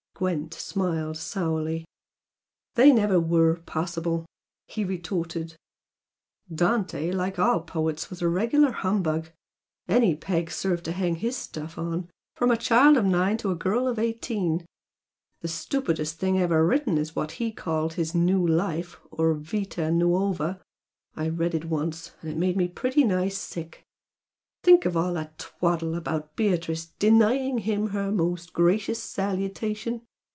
Gwent 0.21 0.53
smiled 0.53 1.17
sourly. 1.17 1.83
"They 2.75 2.91
never 2.91 3.19
WERE 3.19 3.55
possible!" 3.55 4.27
he 4.67 4.85
retorted 4.85 5.55
"Dante 6.53 7.07
was, 7.07 7.15
like 7.15 7.39
all 7.39 7.61
poets, 7.61 8.21
a 8.21 8.27
regular 8.29 8.69
humbug. 8.71 9.29
Any 9.87 10.13
peg 10.15 10.51
served 10.51 10.85
to 10.85 10.91
hang 10.91 11.15
his 11.15 11.35
stuff 11.35 11.75
on, 11.79 12.07
from 12.35 12.51
a 12.51 12.55
child 12.57 12.97
of 12.97 13.05
nine 13.05 13.37
to 13.37 13.49
a 13.49 13.55
girl 13.55 13.87
of 13.87 13.97
eighteen. 13.97 14.63
The 15.39 15.47
stupidest 15.47 16.19
thing 16.19 16.37
ever 16.37 16.63
written 16.67 16.99
is 16.99 17.15
what 17.15 17.31
he 17.41 17.51
called 17.51 17.93
his 17.93 18.13
'New 18.13 18.45
Life' 18.45 18.99
or 19.09 19.33
'Vita 19.33 19.89
Nuova.' 19.89 20.61
I 21.15 21.29
read 21.29 21.55
it 21.55 21.65
once, 21.65 22.11
and 22.21 22.29
it 22.29 22.37
made 22.37 22.57
me 22.57 22.67
pretty 22.67 23.03
nigh 23.03 23.29
sick. 23.29 23.83
Think 24.61 24.85
of 24.85 24.95
all 24.95 25.15
that 25.15 25.39
twaddle 25.39 25.95
about 25.95 26.35
Beatrice 26.35 26.85
'denying 26.99 27.57
him 27.57 27.87
her 27.87 28.11
most 28.11 28.53
gracious 28.53 29.01
salutation'! 29.01 30.03